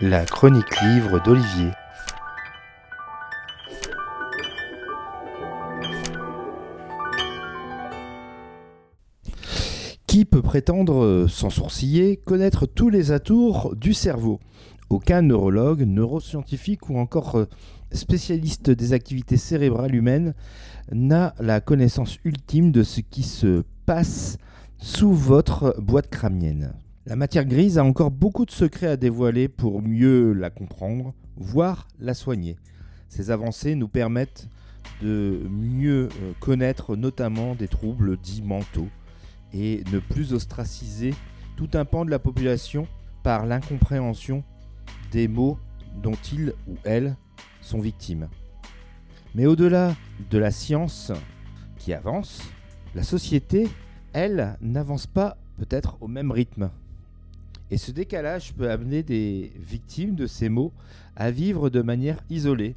La 0.00 0.24
chronique 0.24 0.80
livre 0.82 1.22
d'Olivier. 1.24 1.70
Qui 10.06 10.24
peut 10.24 10.42
prétendre, 10.42 11.26
sans 11.28 11.50
sourciller, 11.50 12.16
connaître 12.16 12.66
tous 12.66 12.88
les 12.90 13.12
atours 13.12 13.74
du 13.74 13.94
cerveau? 13.94 14.40
Aucun 14.88 15.22
neurologue, 15.22 15.82
neuroscientifique 15.82 16.88
ou 16.88 16.98
encore 16.98 17.36
euh, 17.36 17.48
spécialiste 17.90 18.70
des 18.70 18.92
activités 18.92 19.36
cérébrales 19.36 19.94
humaines 19.94 20.34
n'a 20.92 21.34
la 21.40 21.60
connaissance 21.60 22.18
ultime 22.24 22.70
de 22.70 22.82
ce 22.82 23.00
qui 23.00 23.24
se 23.24 23.64
passe 23.84 24.38
sous 24.78 25.12
votre 25.12 25.74
boîte 25.80 26.08
crânienne. 26.08 26.72
La 27.08 27.14
matière 27.14 27.44
grise 27.44 27.78
a 27.78 27.84
encore 27.84 28.10
beaucoup 28.10 28.44
de 28.44 28.50
secrets 28.50 28.88
à 28.88 28.96
dévoiler 28.96 29.46
pour 29.46 29.80
mieux 29.80 30.32
la 30.32 30.50
comprendre, 30.50 31.14
voire 31.36 31.86
la 32.00 32.14
soigner. 32.14 32.56
Ces 33.08 33.30
avancées 33.30 33.76
nous 33.76 33.86
permettent 33.86 34.48
de 35.00 35.40
mieux 35.48 36.08
euh, 36.08 36.32
connaître 36.40 36.96
notamment 36.96 37.54
des 37.54 37.68
troubles 37.68 38.16
dits 38.16 38.42
mentaux 38.42 38.88
et 39.52 39.84
ne 39.92 40.00
plus 40.00 40.32
ostraciser 40.32 41.14
tout 41.56 41.68
un 41.74 41.84
pan 41.84 42.04
de 42.04 42.10
la 42.10 42.18
population 42.18 42.88
par 43.22 43.46
l'incompréhension 43.46 44.42
des 45.12 45.28
mots 45.28 45.60
dont 46.02 46.18
ils 46.32 46.54
ou 46.66 46.74
elles 46.82 47.14
sont 47.60 47.78
victimes. 47.78 48.28
Mais 49.36 49.46
au-delà 49.46 49.94
de 50.28 50.38
la 50.38 50.50
science 50.50 51.12
qui 51.78 51.92
avance, 51.92 52.42
la 52.96 53.04
société, 53.04 53.68
elle, 54.12 54.56
n'avance 54.60 55.06
pas 55.06 55.36
peut-être 55.56 55.98
au 56.00 56.08
même 56.08 56.32
rythme. 56.32 56.68
Et 57.70 57.78
ce 57.78 57.90
décalage 57.90 58.54
peut 58.54 58.70
amener 58.70 59.02
des 59.02 59.52
victimes 59.56 60.14
de 60.14 60.26
ces 60.26 60.48
mots 60.48 60.72
à 61.16 61.30
vivre 61.30 61.68
de 61.68 61.82
manière 61.82 62.22
isolée. 62.30 62.76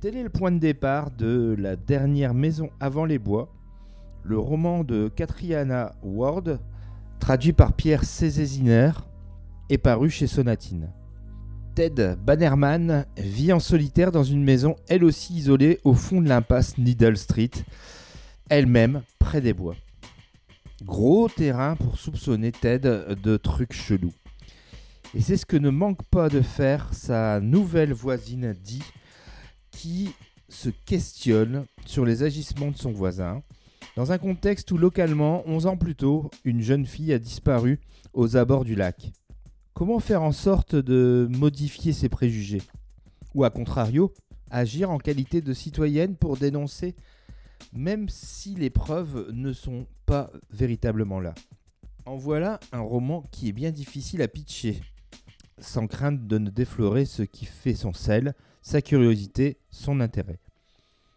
Tel 0.00 0.16
est 0.16 0.22
le 0.22 0.28
point 0.28 0.52
de 0.52 0.58
départ 0.58 1.10
de 1.10 1.56
La 1.58 1.76
dernière 1.76 2.34
maison 2.34 2.68
avant 2.78 3.06
les 3.06 3.18
bois, 3.18 3.52
le 4.22 4.38
roman 4.38 4.84
de 4.84 5.08
Katriana 5.08 5.94
Ward, 6.02 6.60
traduit 7.18 7.54
par 7.54 7.72
Pierre 7.72 8.04
Cézéziner 8.04 8.90
et 9.70 9.78
paru 9.78 10.10
chez 10.10 10.26
Sonatine. 10.26 10.90
Ted 11.74 12.16
Bannerman 12.16 13.06
vit 13.16 13.52
en 13.52 13.60
solitaire 13.60 14.12
dans 14.12 14.24
une 14.24 14.44
maison, 14.44 14.76
elle 14.88 15.04
aussi 15.04 15.34
isolée 15.34 15.80
au 15.84 15.94
fond 15.94 16.20
de 16.20 16.28
l'impasse 16.28 16.76
Needle 16.78 17.16
Street, 17.16 17.50
elle-même 18.50 19.02
près 19.18 19.40
des 19.40 19.54
bois. 19.54 19.74
Gros 20.84 21.28
terrain 21.28 21.74
pour 21.76 21.98
soupçonner 21.98 22.52
Ted 22.52 22.88
de 23.22 23.36
trucs 23.36 23.72
chelous. 23.72 24.12
Et 25.14 25.20
c'est 25.22 25.38
ce 25.38 25.46
que 25.46 25.56
ne 25.56 25.70
manque 25.70 26.02
pas 26.04 26.28
de 26.28 26.42
faire 26.42 26.92
sa 26.92 27.40
nouvelle 27.40 27.94
voisine 27.94 28.52
Dee, 28.52 28.82
qui 29.70 30.10
se 30.48 30.68
questionne 30.68 31.64
sur 31.86 32.04
les 32.04 32.22
agissements 32.22 32.70
de 32.70 32.76
son 32.76 32.92
voisin, 32.92 33.42
dans 33.96 34.12
un 34.12 34.18
contexte 34.18 34.70
où 34.72 34.76
localement, 34.76 35.42
11 35.46 35.66
ans 35.66 35.76
plus 35.78 35.94
tôt, 35.94 36.30
une 36.44 36.60
jeune 36.60 36.84
fille 36.84 37.14
a 37.14 37.18
disparu 37.18 37.80
aux 38.12 38.36
abords 38.36 38.64
du 38.64 38.74
lac. 38.74 39.12
Comment 39.72 40.00
faire 40.00 40.22
en 40.22 40.32
sorte 40.32 40.74
de 40.74 41.26
modifier 41.30 41.94
ses 41.94 42.10
préjugés? 42.10 42.62
Ou 43.34 43.44
à 43.44 43.50
contrario, 43.50 44.12
agir 44.50 44.90
en 44.90 44.98
qualité 44.98 45.40
de 45.40 45.54
citoyenne 45.54 46.16
pour 46.16 46.36
dénoncer, 46.36 46.94
même 47.72 48.08
si 48.08 48.54
les 48.54 48.70
preuves 48.70 49.30
ne 49.32 49.52
sont 49.52 49.86
pas 50.06 50.30
véritablement 50.50 51.20
là. 51.20 51.34
En 52.04 52.16
voilà 52.16 52.60
un 52.72 52.80
roman 52.80 53.24
qui 53.32 53.48
est 53.48 53.52
bien 53.52 53.72
difficile 53.72 54.22
à 54.22 54.28
pitcher, 54.28 54.80
sans 55.58 55.86
crainte 55.86 56.26
de 56.26 56.38
ne 56.38 56.50
déflorer 56.50 57.04
ce 57.04 57.22
qui 57.22 57.44
fait 57.44 57.74
son 57.74 57.92
sel, 57.92 58.34
sa 58.62 58.80
curiosité, 58.82 59.58
son 59.70 60.00
intérêt. 60.00 60.38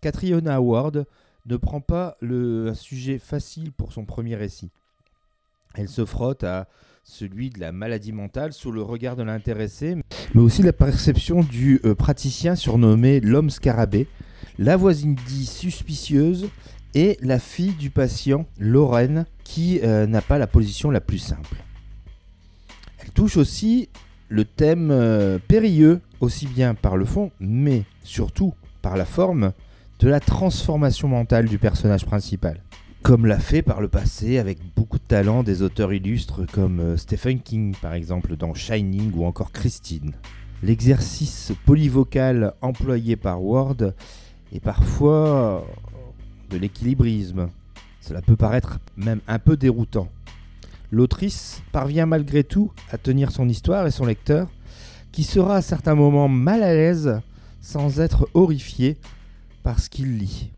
Catriona 0.00 0.56
Howard 0.56 1.06
ne 1.46 1.56
prend 1.56 1.80
pas 1.80 2.16
le, 2.20 2.68
un 2.68 2.74
sujet 2.74 3.18
facile 3.18 3.72
pour 3.72 3.92
son 3.92 4.04
premier 4.04 4.36
récit. 4.36 4.70
Elle 5.74 5.88
se 5.88 6.04
frotte 6.04 6.44
à 6.44 6.68
celui 7.02 7.50
de 7.50 7.60
la 7.60 7.72
maladie 7.72 8.12
mentale 8.12 8.52
sous 8.52 8.72
le 8.72 8.82
regard 8.82 9.16
de 9.16 9.22
l'intéressé, 9.22 9.96
mais 10.34 10.40
aussi 10.40 10.62
la 10.62 10.72
perception 10.72 11.42
du 11.42 11.80
euh, 11.84 11.94
praticien 11.94 12.54
surnommé 12.54 13.20
l'homme 13.20 13.50
scarabée, 13.50 14.06
la 14.58 14.76
voisine 14.76 15.16
dit 15.26 15.46
suspicieuse 15.46 16.48
et 16.94 17.16
la 17.22 17.38
fille 17.38 17.72
du 17.72 17.90
patient, 17.90 18.46
Lorraine, 18.58 19.26
qui 19.44 19.80
euh, 19.82 20.06
n'a 20.06 20.20
pas 20.20 20.38
la 20.38 20.46
position 20.46 20.90
la 20.90 21.00
plus 21.00 21.18
simple. 21.18 21.56
Elle 22.98 23.10
touche 23.10 23.36
aussi 23.36 23.88
le 24.28 24.44
thème 24.44 24.90
euh, 24.90 25.38
périlleux, 25.38 26.00
aussi 26.20 26.46
bien 26.46 26.74
par 26.74 26.96
le 26.96 27.04
fond, 27.04 27.30
mais 27.40 27.84
surtout 28.02 28.54
par 28.82 28.96
la 28.96 29.04
forme, 29.04 29.52
de 30.00 30.08
la 30.08 30.20
transformation 30.20 31.08
mentale 31.08 31.46
du 31.46 31.58
personnage 31.58 32.06
principal 32.06 32.60
comme 33.02 33.26
l'a 33.26 33.38
fait 33.38 33.62
par 33.62 33.80
le 33.80 33.88
passé 33.88 34.38
avec 34.38 34.58
beaucoup 34.76 34.98
de 34.98 35.04
talent 35.04 35.42
des 35.42 35.62
auteurs 35.62 35.92
illustres 35.92 36.42
comme 36.52 36.80
euh, 36.80 36.96
Stephen 36.96 37.40
King 37.40 37.74
par 37.80 37.94
exemple 37.94 38.36
dans 38.36 38.54
Shining 38.54 39.12
ou 39.14 39.24
encore 39.24 39.52
Christine. 39.52 40.12
L'exercice 40.62 41.52
polyvocal 41.64 42.52
employé 42.60 43.16
par 43.16 43.42
Ward 43.42 43.94
est 44.52 44.60
parfois 44.60 45.66
de 46.50 46.56
l'équilibrisme. 46.56 47.48
Cela 48.00 48.22
peut 48.22 48.36
paraître 48.36 48.78
même 48.96 49.20
un 49.28 49.38
peu 49.38 49.56
déroutant. 49.56 50.08
L'autrice 50.90 51.62
parvient 51.72 52.06
malgré 52.06 52.42
tout 52.42 52.72
à 52.90 52.98
tenir 52.98 53.30
son 53.30 53.48
histoire 53.48 53.86
et 53.86 53.90
son 53.90 54.06
lecteur, 54.06 54.48
qui 55.12 55.22
sera 55.22 55.56
à 55.56 55.62
certains 55.62 55.94
moments 55.94 56.28
mal 56.28 56.62
à 56.62 56.74
l'aise 56.74 57.20
sans 57.60 58.00
être 58.00 58.28
horrifié 58.34 58.96
par 59.62 59.78
ce 59.78 59.90
qu'il 59.90 60.18
lit. 60.18 60.50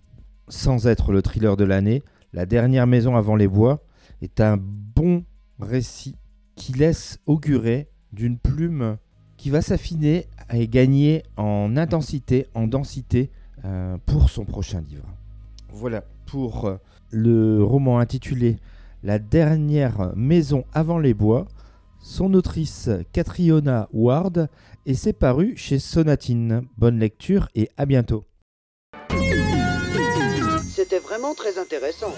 Sans 0.49 0.87
être 0.87 1.13
le 1.13 1.23
thriller 1.23 1.57
de 1.57 1.65
l'année, 1.65 2.03
la 2.33 2.47
dernière 2.47 2.87
maison 2.87 3.17
avant 3.17 3.37
les 3.37 3.49
bois 3.49 3.83
est 4.23 4.41
un 4.41 4.57
bon 4.59 5.25
récit 5.61 6.17
qui 6.57 6.73
laisse 6.73 7.19
augurer 7.27 7.89
d'une 8.13 8.39
plume 8.39 8.97
qui 9.37 9.51
va 9.51 9.63
s'affiner 9.63 10.27
et 10.53 10.69
gagner 10.69 11.25
en 11.37 11.77
intensité, 11.77 12.47
en 12.55 12.67
densité 12.67 13.31
euh, 13.65 13.97
pour 14.07 14.31
son 14.31 14.45
prochain 14.45 14.81
livre. 14.81 15.07
Voilà 15.71 16.05
pour 16.27 16.67
euh, 16.67 16.77
le 17.11 17.63
roman 17.63 17.99
intitulé 17.99 18.59
La 19.03 19.19
dernière 19.19 20.13
maison 20.17 20.65
avant 20.73 20.99
les 20.99 21.15
bois. 21.15 21.47
Son 22.01 22.35
autrice 22.35 22.91
Catriona 23.13 23.89
Ward 23.93 24.49
et 24.87 24.95
c'est 24.95 25.13
paru 25.13 25.55
chez 25.57 25.79
Sonatine. 25.79 26.63
Bonne 26.77 26.99
lecture 26.99 27.49
et 27.55 27.69
à 27.77 27.87
bientôt. 27.87 28.25
C'était 30.75 30.99
vraiment 30.99 31.35
très 31.35 31.59
intéressant. 31.59 32.13